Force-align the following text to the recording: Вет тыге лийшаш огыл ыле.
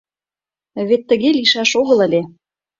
Вет 0.87 1.01
тыге 1.09 1.29
лийшаш 1.37 1.71
огыл 1.81 1.99
ыле. 2.07 2.21